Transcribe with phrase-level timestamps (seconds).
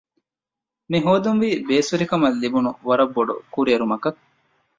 [0.91, 4.19] މިހޯދުން ވީ ބޭސްވެރިކަމަށް ލިބުނު ވަރަށް ބޮޑުކުރިއެރުމަކަށް